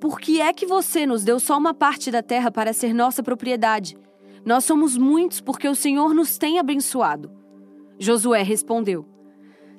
Por 0.00 0.18
que 0.18 0.40
é 0.40 0.52
que 0.52 0.64
você 0.64 1.04
nos 1.04 1.22
deu 1.22 1.38
só 1.38 1.58
uma 1.58 1.74
parte 1.74 2.10
da 2.10 2.22
terra 2.22 2.50
para 2.50 2.72
ser 2.72 2.94
nossa 2.94 3.22
propriedade? 3.22 3.96
Nós 4.44 4.64
somos 4.64 4.96
muitos 4.96 5.40
porque 5.40 5.68
o 5.68 5.74
Senhor 5.74 6.14
nos 6.14 6.38
tem 6.38 6.58
abençoado. 6.58 7.37
Josué 7.98 8.42
respondeu: 8.42 9.06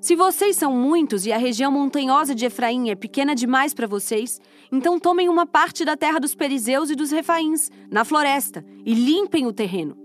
se 0.02 0.16
vocês 0.16 0.56
são 0.56 0.74
muitos 0.74 1.26
e 1.26 1.32
a 1.34 1.38
região 1.38 1.70
montanhosa 1.70 2.34
de 2.34 2.46
Efraim 2.46 2.90
é 2.90 2.96
pequena 2.96 3.36
demais 3.36 3.74
para 3.74 3.86
vocês, 3.86 4.40
então 4.72 4.98
tomem 4.98 5.28
uma 5.28 5.46
parte 5.46 5.84
da 5.84 5.98
terra 5.98 6.20
dos 6.20 6.34
perizeus 6.34 6.90
e 6.90 6.96
dos 6.96 7.12
refaíns, 7.12 7.70
na 7.92 8.06
floresta, 8.06 8.66
e 8.86 8.94
limpem 8.94 9.46
o 9.46 9.52
terreno. 9.52 9.98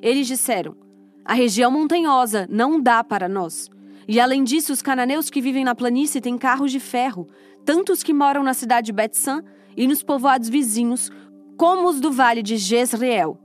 Eles 0.00 0.28
disseram: 0.28 0.76
A 1.24 1.34
região 1.34 1.72
montanhosa 1.72 2.46
não 2.48 2.80
dá 2.80 3.02
para 3.02 3.28
nós. 3.28 3.68
E 4.06 4.20
além 4.20 4.44
disso, 4.44 4.72
os 4.72 4.80
cananeus 4.80 5.28
que 5.28 5.40
vivem 5.40 5.64
na 5.64 5.74
planície 5.74 6.20
têm 6.20 6.38
carros 6.38 6.70
de 6.70 6.78
ferro, 6.78 7.26
tanto 7.64 7.92
os 7.92 8.02
que 8.02 8.12
moram 8.12 8.44
na 8.44 8.54
cidade 8.54 8.86
de 8.86 8.92
Betsã 8.92 9.42
e 9.76 9.88
nos 9.88 10.04
povoados 10.04 10.48
vizinhos, 10.48 11.10
como 11.56 11.88
os 11.88 12.00
do 12.00 12.12
vale 12.12 12.42
de 12.44 12.56
Jezreel. 12.56 13.38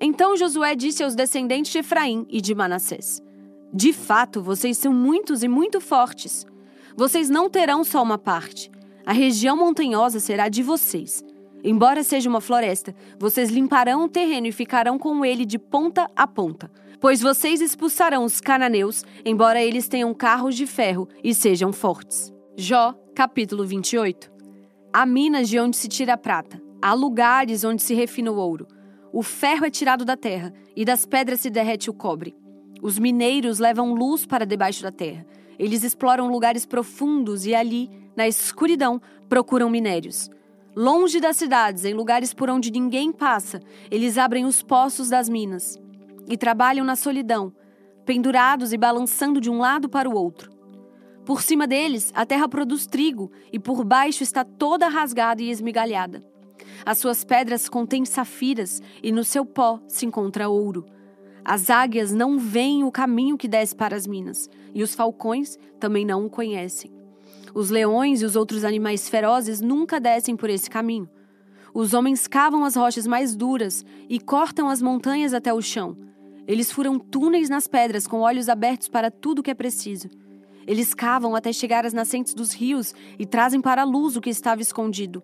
Então 0.00 0.34
Josué 0.34 0.74
disse 0.74 1.02
aos 1.02 1.14
descendentes 1.14 1.72
de 1.72 1.78
Efraim 1.78 2.26
e 2.30 2.40
de 2.40 2.54
Manassés: 2.54 3.22
de 3.72 3.92
fato, 3.92 4.42
vocês 4.42 4.76
são 4.78 4.92
muitos 4.92 5.44
e 5.44 5.48
muito 5.48 5.80
fortes. 5.80 6.44
Vocês 6.96 7.30
não 7.30 7.48
terão 7.48 7.84
só 7.84 8.02
uma 8.02 8.18
parte. 8.18 8.68
A 9.06 9.12
região 9.12 9.56
montanhosa 9.56 10.18
será 10.18 10.48
de 10.48 10.60
vocês. 10.60 11.24
Embora 11.62 12.02
seja 12.02 12.28
uma 12.28 12.40
floresta, 12.40 12.94
vocês 13.18 13.48
limparão 13.48 14.04
o 14.04 14.08
terreno 14.08 14.48
e 14.48 14.52
ficarão 14.52 14.98
com 14.98 15.24
ele 15.24 15.44
de 15.44 15.58
ponta 15.58 16.10
a 16.16 16.26
ponta. 16.26 16.70
Pois 17.00 17.20
vocês 17.20 17.60
expulsarão 17.60 18.24
os 18.24 18.40
cananeus, 18.40 19.04
embora 19.24 19.62
eles 19.62 19.86
tenham 19.86 20.12
carros 20.12 20.56
de 20.56 20.66
ferro 20.66 21.08
e 21.22 21.32
sejam 21.32 21.72
fortes. 21.72 22.32
Jó, 22.56 22.94
capítulo 23.14 23.64
28. 23.64 24.30
Há 24.92 25.06
minas 25.06 25.48
de 25.48 25.60
onde 25.60 25.76
se 25.76 25.86
tira 25.86 26.14
a 26.14 26.18
prata, 26.18 26.60
há 26.82 26.92
lugares 26.92 27.62
onde 27.62 27.82
se 27.82 27.94
refina 27.94 28.32
o 28.32 28.36
ouro. 28.36 28.66
O 29.12 29.22
ferro 29.22 29.64
é 29.64 29.70
tirado 29.70 30.04
da 30.04 30.16
terra, 30.16 30.52
e 30.74 30.84
das 30.84 31.06
pedras 31.06 31.40
se 31.40 31.50
derrete 31.50 31.88
o 31.88 31.94
cobre. 31.94 32.34
Os 32.82 32.98
mineiros 32.98 33.58
levam 33.58 33.94
luz 33.94 34.24
para 34.24 34.46
debaixo 34.46 34.82
da 34.82 34.90
terra. 34.90 35.26
Eles 35.58 35.82
exploram 35.82 36.30
lugares 36.30 36.64
profundos 36.64 37.44
e 37.44 37.54
ali, 37.54 37.90
na 38.16 38.26
escuridão, 38.26 39.00
procuram 39.28 39.68
minérios. 39.68 40.30
Longe 40.74 41.20
das 41.20 41.36
cidades, 41.36 41.84
em 41.84 41.92
lugares 41.92 42.32
por 42.32 42.48
onde 42.48 42.70
ninguém 42.70 43.12
passa, 43.12 43.60
eles 43.90 44.16
abrem 44.16 44.44
os 44.44 44.62
poços 44.62 45.08
das 45.08 45.28
minas 45.28 45.78
e 46.28 46.36
trabalham 46.36 46.84
na 46.84 46.96
solidão, 46.96 47.52
pendurados 48.06 48.72
e 48.72 48.78
balançando 48.78 49.40
de 49.40 49.50
um 49.50 49.58
lado 49.58 49.88
para 49.88 50.08
o 50.08 50.14
outro. 50.14 50.50
Por 51.26 51.42
cima 51.42 51.66
deles, 51.66 52.12
a 52.14 52.24
terra 52.24 52.48
produz 52.48 52.86
trigo 52.86 53.30
e 53.52 53.58
por 53.58 53.84
baixo 53.84 54.22
está 54.22 54.44
toda 54.44 54.88
rasgada 54.88 55.42
e 55.42 55.50
esmigalhada. 55.50 56.22
As 56.84 56.98
suas 56.98 57.24
pedras 57.24 57.68
contêm 57.68 58.04
safiras 58.04 58.80
e 59.02 59.12
no 59.12 59.24
seu 59.24 59.44
pó 59.44 59.80
se 59.86 60.06
encontra 60.06 60.48
ouro. 60.48 60.86
As 61.44 61.70
águias 61.70 62.12
não 62.12 62.38
veem 62.38 62.84
o 62.84 62.92
caminho 62.92 63.38
que 63.38 63.48
desce 63.48 63.74
para 63.74 63.96
as 63.96 64.06
minas, 64.06 64.48
e 64.74 64.82
os 64.82 64.94
falcões 64.94 65.58
também 65.78 66.04
não 66.04 66.26
o 66.26 66.30
conhecem. 66.30 66.90
Os 67.54 67.70
leões 67.70 68.22
e 68.22 68.24
os 68.24 68.36
outros 68.36 68.64
animais 68.64 69.08
ferozes 69.08 69.60
nunca 69.60 69.98
descem 69.98 70.36
por 70.36 70.50
esse 70.50 70.70
caminho. 70.70 71.08
Os 71.72 71.94
homens 71.94 72.26
cavam 72.26 72.64
as 72.64 72.76
rochas 72.76 73.06
mais 73.06 73.34
duras 73.34 73.84
e 74.08 74.18
cortam 74.18 74.68
as 74.68 74.82
montanhas 74.82 75.32
até 75.32 75.52
o 75.52 75.62
chão. 75.62 75.96
Eles 76.46 76.70
furam 76.70 76.98
túneis 76.98 77.48
nas 77.48 77.66
pedras 77.66 78.06
com 78.06 78.20
olhos 78.20 78.48
abertos 78.48 78.88
para 78.88 79.10
tudo 79.10 79.38
o 79.38 79.42
que 79.42 79.50
é 79.50 79.54
preciso. 79.54 80.08
Eles 80.66 80.94
cavam 80.94 81.34
até 81.34 81.52
chegar 81.52 81.86
às 81.86 81.92
nascentes 81.92 82.34
dos 82.34 82.52
rios 82.52 82.94
e 83.18 83.26
trazem 83.26 83.60
para 83.60 83.82
a 83.82 83.84
luz 83.84 84.16
o 84.16 84.20
que 84.20 84.30
estava 84.30 84.60
escondido. 84.60 85.22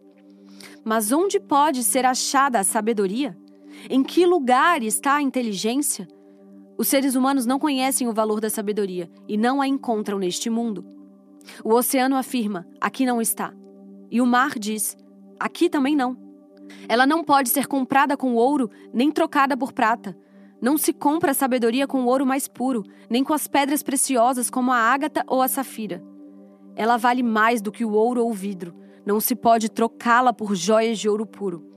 Mas 0.85 1.13
onde 1.13 1.39
pode 1.39 1.83
ser 1.83 2.05
achada 2.05 2.61
a 2.61 2.65
sabedoria? 2.65 3.37
Em 3.89 4.03
que 4.03 4.27
lugar 4.27 4.83
está 4.83 5.17
a 5.17 5.23
inteligência? 5.23 6.09
Os 6.79 6.89
seres 6.89 7.15
humanos 7.15 7.47
não 7.47 7.59
conhecem 7.59 8.09
o 8.09 8.13
valor 8.13 8.41
da 8.41 8.51
sabedoria 8.51 9.11
e 9.27 9.37
não 9.37 9.61
a 9.61 9.67
encontram 9.67 10.19
neste 10.19 10.51
mundo. 10.51 10.85
O 11.65 11.75
oceano 11.75 12.17
afirma: 12.17 12.67
aqui 12.81 13.07
não 13.07 13.21
está. 13.21 13.53
E 14.11 14.21
o 14.21 14.27
mar 14.27 14.59
diz: 14.59 14.97
aqui 15.39 15.71
também 15.71 15.97
não. 15.97 16.17
Ela 16.89 17.07
não 17.07 17.25
pode 17.25 17.49
ser 17.49 17.67
comprada 17.67 18.17
com 18.17 18.35
ouro, 18.35 18.71
nem 18.93 19.11
trocada 19.11 19.57
por 19.57 19.73
prata. 19.73 20.17
Não 20.61 20.77
se 20.77 20.93
compra 20.93 21.31
a 21.31 21.35
sabedoria 21.35 21.87
com 21.87 22.03
o 22.03 22.07
ouro 22.07 22.27
mais 22.27 22.49
puro, 22.49 22.83
nem 23.09 23.23
com 23.23 23.33
as 23.33 23.47
pedras 23.47 23.83
preciosas 23.83 24.51
como 24.51 24.73
a 24.73 24.77
ágata 24.77 25.23
ou 25.27 25.43
a 25.43 25.49
safira. 25.49 26.03
Ela 26.75 26.97
vale 26.97 27.23
mais 27.23 27.63
do 27.63 27.73
que 27.73 27.85
o 27.85 27.93
ouro 27.93 28.23
ou 28.23 28.31
o 28.31 28.35
vidro. 28.35 28.75
Não 29.05 29.21
se 29.21 29.37
pode 29.37 29.71
trocá-la 29.71 30.33
por 30.33 30.55
joias 30.55 30.99
de 30.99 31.09
ouro 31.09 31.27
puro. 31.27 31.76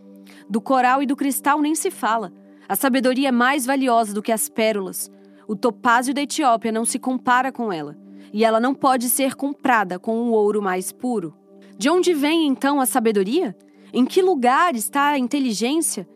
Do 0.50 0.60
coral 0.60 1.04
e 1.04 1.06
do 1.06 1.16
cristal 1.16 1.62
nem 1.62 1.76
se 1.76 1.92
fala. 1.92 2.34
A 2.68 2.76
sabedoria 2.76 3.30
é 3.30 3.32
mais 3.32 3.68
valiosa 3.68 4.14
do 4.16 4.22
que 4.22 4.32
as 4.32 4.50
pérolas. 4.50 5.12
O 5.48 5.56
topázio 5.56 6.12
da 6.12 6.24
Etiópia 6.24 6.72
não 6.72 6.86
se 6.86 6.98
compara 6.98 7.52
com 7.52 7.72
ela, 7.72 7.96
e 8.34 8.44
ela 8.44 8.60
não 8.60 8.74
pode 8.74 9.10
ser 9.10 9.36
comprada 9.36 10.00
com 10.00 10.20
um 10.20 10.32
ouro 10.32 10.60
mais 10.60 10.92
puro. 10.92 11.36
De 11.78 11.88
onde 11.88 12.16
vem 12.16 12.48
então 12.48 12.82
a 12.82 12.88
sabedoria? 12.88 13.56
Em 13.94 14.06
que 14.06 14.24
lugar 14.24 14.76
está 14.76 15.10
a 15.10 15.20
inteligência? 15.20 16.10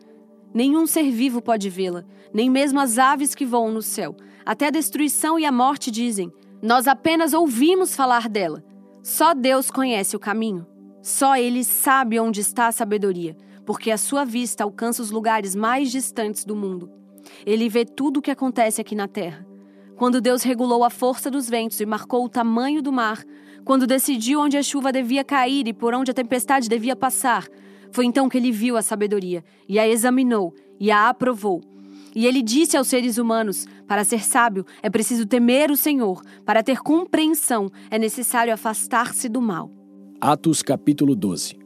Nenhum 0.52 0.84
ser 0.84 1.10
vivo 1.12 1.40
pode 1.40 1.70
vê-la, 1.70 2.04
nem 2.32 2.50
mesmo 2.50 2.80
as 2.80 2.98
aves 2.98 3.36
que 3.36 3.46
voam 3.46 3.70
no 3.70 3.82
céu. 3.82 4.16
Até 4.44 4.66
a 4.66 4.70
destruição 4.70 5.38
e 5.38 5.44
a 5.44 5.52
morte 5.52 5.92
dizem: 5.92 6.32
Nós 6.60 6.88
apenas 6.88 7.32
ouvimos 7.32 7.94
falar 7.94 8.28
dela. 8.28 8.64
Só 9.02 9.32
Deus 9.32 9.70
conhece 9.70 10.16
o 10.16 10.20
caminho. 10.20 10.66
Só 11.02 11.36
Ele 11.36 11.62
sabe 11.62 12.18
onde 12.18 12.40
está 12.40 12.68
a 12.68 12.72
sabedoria 12.72 13.36
porque 13.64 13.90
a 13.90 13.98
sua 13.98 14.24
vista 14.24 14.64
alcança 14.64 15.02
os 15.02 15.10
lugares 15.10 15.54
mais 15.54 15.90
distantes 15.90 16.44
do 16.44 16.54
mundo. 16.54 16.90
Ele 17.46 17.68
vê 17.68 17.84
tudo 17.84 18.18
o 18.18 18.22
que 18.22 18.30
acontece 18.30 18.80
aqui 18.80 18.94
na 18.94 19.08
terra. 19.08 19.46
Quando 19.96 20.20
Deus 20.20 20.42
regulou 20.42 20.84
a 20.84 20.90
força 20.90 21.30
dos 21.30 21.48
ventos 21.48 21.80
e 21.80 21.86
marcou 21.86 22.24
o 22.24 22.28
tamanho 22.28 22.82
do 22.82 22.92
mar, 22.92 23.24
quando 23.64 23.86
decidiu 23.86 24.40
onde 24.40 24.56
a 24.56 24.62
chuva 24.62 24.92
devia 24.92 25.24
cair 25.24 25.66
e 25.66 25.72
por 25.72 25.94
onde 25.94 26.10
a 26.10 26.14
tempestade 26.14 26.68
devia 26.68 26.96
passar, 26.96 27.46
foi 27.92 28.04
então 28.04 28.28
que 28.28 28.36
ele 28.36 28.50
viu 28.50 28.76
a 28.76 28.82
sabedoria 28.82 29.44
e 29.68 29.78
a 29.78 29.88
examinou 29.88 30.52
e 30.78 30.90
a 30.90 31.08
aprovou. 31.08 31.62
E 32.14 32.26
ele 32.26 32.42
disse 32.42 32.76
aos 32.76 32.88
seres 32.88 33.18
humanos: 33.18 33.66
para 33.86 34.04
ser 34.04 34.22
sábio 34.22 34.66
é 34.82 34.90
preciso 34.90 35.26
temer 35.26 35.70
o 35.70 35.76
Senhor, 35.76 36.22
para 36.44 36.62
ter 36.62 36.80
compreensão 36.80 37.70
é 37.90 37.98
necessário 37.98 38.52
afastar-se 38.52 39.28
do 39.28 39.40
mal. 39.40 39.70
Atos 40.20 40.62
capítulo 40.62 41.14
12 41.14 41.63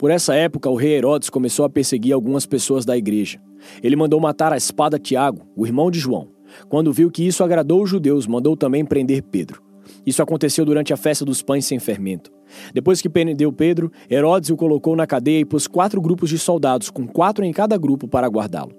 por 0.00 0.10
essa 0.10 0.34
época, 0.34 0.70
o 0.70 0.76
rei 0.76 0.94
Herodes 0.94 1.28
começou 1.28 1.62
a 1.62 1.68
perseguir 1.68 2.14
algumas 2.14 2.46
pessoas 2.46 2.86
da 2.86 2.96
igreja. 2.96 3.38
Ele 3.82 3.94
mandou 3.94 4.18
matar 4.18 4.50
a 4.50 4.56
espada 4.56 4.98
Tiago, 4.98 5.46
o 5.54 5.66
irmão 5.66 5.90
de 5.90 5.98
João. 5.98 6.28
Quando 6.70 6.90
viu 6.90 7.10
que 7.10 7.22
isso 7.22 7.44
agradou 7.44 7.82
os 7.82 7.90
judeus, 7.90 8.26
mandou 8.26 8.56
também 8.56 8.82
prender 8.82 9.22
Pedro. 9.24 9.62
Isso 10.06 10.22
aconteceu 10.22 10.64
durante 10.64 10.90
a 10.94 10.96
festa 10.96 11.22
dos 11.22 11.42
pães 11.42 11.66
sem 11.66 11.78
fermento. 11.78 12.32
Depois 12.72 13.02
que 13.02 13.10
prendeu 13.10 13.52
Pedro, 13.52 13.92
Herodes 14.10 14.48
o 14.48 14.56
colocou 14.56 14.96
na 14.96 15.06
cadeia 15.06 15.40
e 15.40 15.44
pôs 15.44 15.66
quatro 15.66 16.00
grupos 16.00 16.30
de 16.30 16.38
soldados, 16.38 16.88
com 16.88 17.06
quatro 17.06 17.44
em 17.44 17.52
cada 17.52 17.76
grupo, 17.76 18.08
para 18.08 18.26
guardá-lo. 18.26 18.72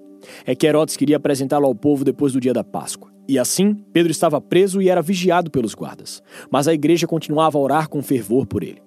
É 0.44 0.56
que 0.56 0.66
Herodes 0.66 0.96
queria 0.96 1.18
apresentá-lo 1.18 1.66
ao 1.66 1.74
povo 1.76 2.04
depois 2.04 2.32
do 2.32 2.40
dia 2.40 2.52
da 2.52 2.64
Páscoa. 2.64 3.12
E 3.28 3.38
assim, 3.38 3.76
Pedro 3.92 4.10
estava 4.10 4.40
preso 4.40 4.82
e 4.82 4.88
era 4.88 5.00
vigiado 5.00 5.52
pelos 5.52 5.72
guardas. 5.72 6.20
Mas 6.50 6.66
a 6.66 6.74
igreja 6.74 7.06
continuava 7.06 7.58
a 7.58 7.60
orar 7.60 7.88
com 7.88 8.02
fervor 8.02 8.44
por 8.44 8.64
ele. 8.64 8.82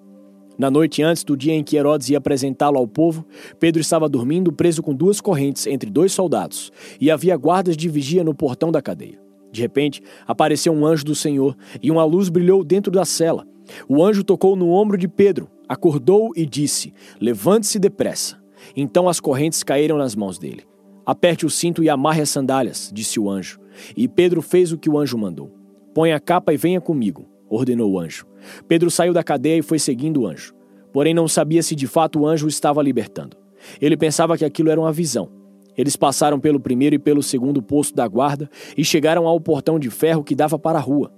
Na 0.58 0.72
noite 0.72 1.04
antes 1.04 1.24
do 1.24 1.36
dia 1.36 1.54
em 1.54 1.64
que 1.64 1.76
Herodes 1.76 2.10
ia 2.10 2.18
apresentá-lo 2.18 2.78
ao 2.78 2.88
povo, 2.88 3.26
Pedro 3.60 3.82
estava 3.82 4.08
dormindo 4.08 4.54
preso 4.54 4.82
com 4.82 4.96
duas 4.96 5.20
correntes 5.20 5.68
entre 5.68 5.90
dois 5.90 6.14
soldados, 6.14 6.72
e 7.00 7.12
havia 7.12 7.36
guardas 7.36 7.76
de 7.76 7.90
vigia 7.90 8.24
no 8.24 8.34
portão 8.34 8.72
da 8.72 8.82
cadeia. 8.82 9.20
De 9.52 9.62
repente, 9.62 10.02
apareceu 10.26 10.72
um 10.72 10.86
anjo 10.86 11.04
do 11.04 11.14
Senhor, 11.14 11.58
e 11.84 11.92
uma 11.92 12.06
luz 12.06 12.30
brilhou 12.30 12.64
dentro 12.64 12.92
da 12.92 13.04
cela. 13.04 13.46
O 13.88 14.04
anjo 14.04 14.24
tocou 14.24 14.56
no 14.56 14.70
ombro 14.70 14.98
de 14.98 15.08
Pedro, 15.08 15.50
acordou 15.68 16.32
e 16.36 16.46
disse: 16.46 16.94
Levante-se 17.20 17.78
depressa. 17.78 18.40
Então 18.76 19.10
as 19.10 19.20
correntes 19.20 19.62
caíram 19.62 19.98
nas 19.98 20.16
mãos 20.16 20.40
dele. 20.40 20.64
Aperte 21.06 21.46
o 21.46 21.50
cinto 21.50 21.84
e 21.84 21.90
amarre 21.90 22.22
as 22.22 22.30
sandálias, 22.30 22.90
disse 22.94 23.20
o 23.20 23.30
anjo. 23.30 23.60
E 23.96 24.08
Pedro 24.08 24.42
fez 24.42 24.72
o 24.72 24.78
que 24.78 24.90
o 24.90 24.98
anjo 24.98 25.18
mandou. 25.18 25.52
Põe 25.94 26.14
a 26.14 26.20
capa 26.20 26.54
e 26.54 26.58
venha 26.58 26.82
comigo 26.82 27.35
ordenou 27.56 27.92
o 27.92 28.00
anjo. 28.00 28.26
Pedro 28.68 28.92
saiu 28.92 29.14
da 29.14 29.24
cadeia 29.24 29.58
e 29.58 29.64
foi 29.64 29.80
seguindo 29.80 30.22
o 30.22 30.28
anjo. 30.28 30.54
Porém, 30.94 31.14
não 31.14 31.28
sabia 31.28 31.64
se 31.64 31.76
de 31.76 31.88
fato 31.88 32.20
o 32.20 32.28
anjo 32.28 32.48
estava 32.48 32.82
libertando. 32.82 33.36
Ele 33.82 33.98
pensava 33.98 34.38
que 34.38 34.46
aquilo 34.46 34.70
era 34.70 34.80
uma 34.80 34.92
visão. 34.92 35.30
Eles 35.78 35.96
passaram 35.96 36.40
pelo 36.40 36.60
primeiro 36.60 36.96
e 36.96 37.00
pelo 37.00 37.22
segundo 37.22 37.62
posto 37.62 37.96
da 37.96 38.08
guarda 38.08 38.50
e 38.78 38.84
chegaram 38.84 39.28
ao 39.28 39.40
portão 39.42 39.78
de 39.78 39.90
ferro 39.90 40.24
que 40.24 40.36
dava 40.36 40.58
para 40.58 40.78
a 40.78 40.82
rua. 40.82 41.12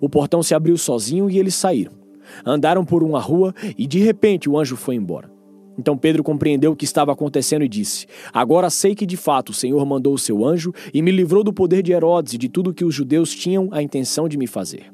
O 0.00 0.08
portão 0.08 0.42
se 0.42 0.54
abriu 0.54 0.76
sozinho 0.76 1.28
e 1.28 1.38
eles 1.38 1.54
saíram. 1.54 1.92
Andaram 2.46 2.84
por 2.84 3.02
uma 3.02 3.20
rua 3.20 3.52
e 3.76 3.86
de 3.86 3.98
repente 3.98 4.48
o 4.48 4.58
anjo 4.58 4.76
foi 4.76 4.94
embora. 4.94 5.34
Então 5.76 5.98
Pedro 5.98 6.22
compreendeu 6.22 6.72
o 6.72 6.76
que 6.76 6.84
estava 6.84 7.12
acontecendo 7.12 7.64
e 7.64 7.68
disse: 7.68 8.06
Agora 8.32 8.70
sei 8.70 8.94
que 8.94 9.04
de 9.04 9.16
fato 9.16 9.50
o 9.50 9.54
Senhor 9.54 9.84
mandou 9.84 10.14
o 10.14 10.18
seu 10.18 10.44
anjo 10.44 10.72
e 10.92 11.02
me 11.02 11.10
livrou 11.10 11.42
do 11.42 11.52
poder 11.52 11.82
de 11.82 11.92
Herodes 11.92 12.34
e 12.34 12.38
de 12.38 12.48
tudo 12.48 12.72
que 12.72 12.84
os 12.84 12.94
judeus 12.94 13.34
tinham 13.34 13.68
a 13.72 13.82
intenção 13.82 14.28
de 14.28 14.38
me 14.38 14.46
fazer. 14.46 14.93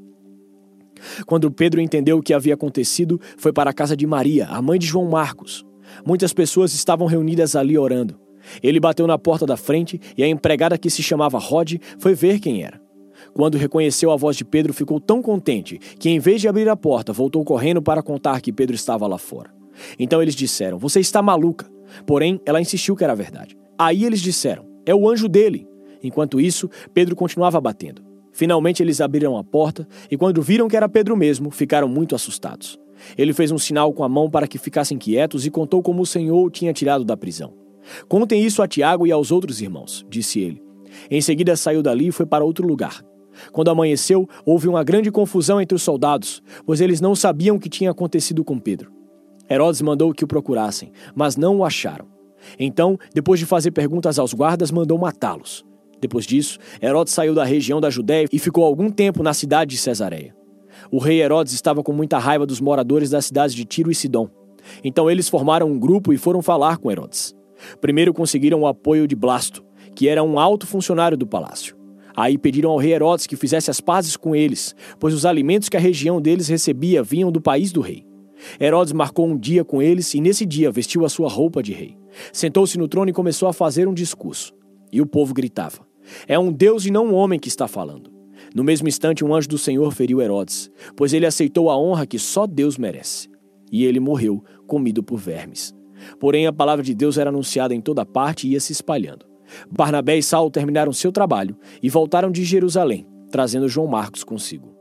Quando 1.27 1.51
Pedro 1.51 1.81
entendeu 1.81 2.19
o 2.19 2.23
que 2.23 2.35
havia 2.35 2.55
acontecido, 2.55 3.21
foi 3.37 3.53
para 3.53 3.71
a 3.71 3.75
casa 3.75 3.97
de 3.97 4.07
Maria, 4.07 4.47
a 4.47 4.61
mãe 4.61 4.79
de 4.79 4.87
João 4.87 5.09
Marcos. 5.09 5.65
Muitas 6.07 6.33
pessoas 6.33 6.73
estavam 6.73 7.07
reunidas 7.07 7.57
ali 7.57 7.77
orando. 7.77 8.19
Ele 8.63 8.81
bateu 8.81 9.07
na 9.07 9.19
porta 9.19 9.47
da 9.47 9.57
frente 9.57 10.01
e 10.17 10.23
a 10.23 10.29
empregada 10.29 10.79
que 10.79 10.91
se 10.91 11.03
chamava 11.03 11.39
Rod 11.39 11.75
foi 11.99 12.15
ver 12.15 12.41
quem 12.41 12.63
era. 12.63 12.81
Quando 13.35 13.59
reconheceu 13.59 14.11
a 14.11 14.17
voz 14.17 14.37
de 14.37 14.45
Pedro, 14.45 14.73
ficou 14.73 14.99
tão 14.99 15.21
contente 15.21 15.79
que, 15.99 16.09
em 16.09 16.19
vez 16.19 16.41
de 16.41 16.49
abrir 16.49 16.69
a 16.69 16.77
porta, 16.77 17.13
voltou 17.13 17.45
correndo 17.45 17.83
para 17.83 18.03
contar 18.03 18.41
que 18.41 18.53
Pedro 18.53 18.75
estava 18.75 19.07
lá 19.07 19.19
fora. 19.19 19.53
Então 19.99 20.23
eles 20.23 20.35
disseram: 20.35 20.79
Você 20.79 21.01
está 21.01 21.23
maluca. 21.23 21.67
Porém, 22.07 22.41
ela 22.47 22.61
insistiu 22.61 22.97
que 22.97 23.05
era 23.05 23.15
verdade. 23.15 23.57
Aí 23.79 24.05
eles 24.05 24.21
disseram: 24.21 24.65
É 24.87 24.95
o 24.95 25.09
anjo 25.09 25.29
dele. 25.29 25.67
Enquanto 26.03 26.41
isso, 26.41 26.69
Pedro 26.95 27.15
continuava 27.15 27.61
batendo. 27.61 28.03
Finalmente 28.41 28.83
eles 28.83 29.03
abriram 29.03 29.37
a 29.37 29.45
porta 29.45 29.87
e, 30.11 30.17
quando 30.17 30.41
viram 30.41 30.67
que 30.67 30.75
era 30.75 30.89
Pedro 30.89 31.15
mesmo, 31.15 31.51
ficaram 31.51 31.87
muito 31.87 32.15
assustados. 32.15 32.79
Ele 33.19 33.35
fez 33.35 33.51
um 33.51 33.59
sinal 33.59 33.93
com 33.93 34.03
a 34.03 34.09
mão 34.09 34.31
para 34.31 34.49
que 34.49 34.57
ficassem 34.57 34.97
quietos 34.97 35.45
e 35.45 35.51
contou 35.51 35.83
como 35.83 36.01
o 36.01 36.07
Senhor 36.07 36.47
o 36.47 36.49
tinha 36.49 36.73
tirado 36.73 37.05
da 37.05 37.19
prisão. 37.19 37.53
Contem 38.09 38.43
isso 38.43 38.63
a 38.63 38.67
Tiago 38.67 39.07
e 39.07 39.13
aos 39.13 39.31
outros 39.31 39.61
irmãos, 39.61 40.07
disse 40.09 40.41
ele. 40.41 40.63
Em 41.11 41.21
seguida 41.21 41.55
saiu 41.55 41.83
dali 41.83 42.07
e 42.07 42.13
foi 42.13 42.25
para 42.25 42.43
outro 42.43 42.67
lugar. 42.67 43.05
Quando 43.53 43.71
amanheceu, 43.71 44.27
houve 44.47 44.69
uma 44.69 44.83
grande 44.83 45.11
confusão 45.11 45.61
entre 45.61 45.77
os 45.77 45.83
soldados, 45.83 46.43
pois 46.65 46.81
eles 46.81 46.99
não 46.99 47.15
sabiam 47.15 47.57
o 47.57 47.61
que 47.61 47.69
tinha 47.69 47.91
acontecido 47.91 48.43
com 48.43 48.59
Pedro. 48.59 48.91
Herodes 49.51 49.83
mandou 49.83 50.15
que 50.15 50.25
o 50.25 50.27
procurassem, 50.27 50.93
mas 51.15 51.37
não 51.37 51.59
o 51.59 51.65
acharam. 51.65 52.07
Então, 52.59 52.99
depois 53.13 53.39
de 53.39 53.45
fazer 53.45 53.71
perguntas 53.71 54.19
aos 54.19 54.33
guardas, 54.33 54.71
mandou 54.71 54.97
matá-los. 54.97 55.63
Depois 56.01 56.27
disso, 56.27 56.59
Herodes 56.83 57.13
saiu 57.13 57.35
da 57.35 57.45
região 57.45 57.81
da 57.81 57.91
Judéia 57.91 58.27
e 58.33 58.39
ficou 58.39 58.65
algum 58.65 58.91
tempo 58.91 59.23
na 59.23 59.35
cidade 59.35 59.73
de 59.73 59.77
Cesareia. 59.77 60.35
O 60.91 60.99
rei 60.99 61.21
Herodes 61.21 61.53
estava 61.53 61.83
com 61.83 61.93
muita 61.93 62.19
raiva 62.19 62.47
dos 62.47 62.61
moradores 62.61 63.11
das 63.11 63.27
cidades 63.27 63.55
de 63.55 63.65
Tiro 63.65 63.91
e 63.91 63.95
Sidom. 63.95 64.29
Então 64.83 65.11
eles 65.11 65.29
formaram 65.29 65.69
um 65.69 65.79
grupo 65.79 66.13
e 66.13 66.17
foram 66.17 66.43
falar 66.43 66.79
com 66.79 66.91
Herodes. 66.91 67.35
Primeiro 67.81 68.15
conseguiram 68.15 68.61
o 68.61 68.67
apoio 68.67 69.07
de 69.07 69.15
Blasto, 69.15 69.63
que 69.95 70.09
era 70.09 70.23
um 70.23 70.39
alto 70.39 70.67
funcionário 70.67 71.17
do 71.17 71.27
palácio. 71.27 71.77
Aí 72.17 72.37
pediram 72.39 72.71
ao 72.71 72.79
rei 72.79 72.93
Herodes 72.93 73.27
que 73.27 73.37
fizesse 73.37 73.71
as 73.71 73.81
pazes 73.81 74.17
com 74.17 74.35
eles, 74.35 74.75
pois 74.99 75.15
os 75.15 75.27
alimentos 75.27 75.69
que 75.69 75.77
a 75.77 75.81
região 75.81 76.21
deles 76.21 76.49
recebia 76.49 77.03
vinham 77.03 77.31
do 77.31 77.41
país 77.41 77.73
do 77.73 77.81
rei. 77.81 78.05
Herodes 78.59 78.93
marcou 78.93 79.27
um 79.27 79.39
dia 79.39 79.65
com 79.65 79.83
eles 79.83 80.15
e 80.15 80.21
nesse 80.21 80.47
dia 80.47 80.71
vestiu 80.71 81.05
a 81.05 81.09
sua 81.09 81.29
roupa 81.29 81.63
de 81.63 81.73
rei. 81.73 81.97
Sentou-se 82.33 82.79
no 82.79 82.89
trono 82.89 83.11
e 83.11 83.15
começou 83.15 83.49
a 83.49 83.53
fazer 83.53 83.87
um 83.87 83.95
discurso. 83.95 84.53
E 84.93 85.01
o 85.01 85.07
povo 85.07 85.35
gritava: 85.35 85.87
É 86.27 86.39
um 86.39 86.53
Deus 86.53 86.87
e 86.87 86.91
não 86.91 87.07
um 87.07 87.15
homem 87.15 87.39
que 87.39 87.49
está 87.49 87.67
falando. 87.69 88.11
No 88.55 88.65
mesmo 88.65 88.89
instante, 88.89 89.25
um 89.25 89.35
anjo 89.35 89.49
do 89.49 89.59
Senhor 89.59 89.93
feriu 89.93 90.21
Herodes, 90.21 90.71
pois 90.97 91.13
ele 91.13 91.27
aceitou 91.27 91.71
a 91.71 91.79
honra 91.79 92.07
que 92.07 92.19
só 92.19 92.47
Deus 92.47 92.77
merece. 92.77 93.29
E 93.71 93.85
ele 93.85 94.01
morreu, 94.01 94.43
comido 94.67 95.03
por 95.03 95.19
vermes. 95.19 95.75
Porém, 96.19 96.47
a 96.47 96.53
palavra 96.53 96.83
de 96.83 96.95
Deus 96.95 97.19
era 97.19 97.31
anunciada 97.31 97.75
em 97.75 97.81
toda 97.81 98.07
parte 98.07 98.49
e 98.49 98.53
ia 98.53 98.61
se 98.61 98.73
espalhando. 98.73 99.27
Barnabé 99.71 100.17
e 100.17 100.23
Saulo 100.23 100.51
terminaram 100.51 100.93
seu 100.93 101.13
trabalho 101.13 101.57
e 101.83 101.89
voltaram 101.89 102.31
de 102.31 102.45
Jerusalém, 102.45 103.07
trazendo 103.31 103.69
João 103.69 103.87
Marcos 103.87 104.25
consigo. 104.25 104.80